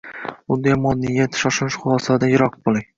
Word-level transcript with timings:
Bunda 0.51 0.71
yomon 0.73 0.99
niyat, 1.03 1.39
shoshilinch 1.43 1.81
xulosalardan 1.85 2.37
yiroq 2.37 2.63
bo‘ling. 2.67 2.89